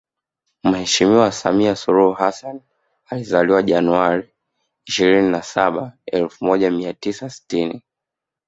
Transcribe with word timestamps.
Mheshimiwa 0.63 1.31
Samia 1.31 1.75
Suluhu 1.75 2.13
Hassan 2.13 2.61
alizaliwa 3.05 3.61
Januari 3.63 4.29
ishirini 4.85 5.29
na 5.29 5.41
saba 5.41 5.97
elfu 6.05 6.45
moja 6.45 6.71
mia 6.71 6.93
tisa 6.93 7.29
sitini 7.29 7.83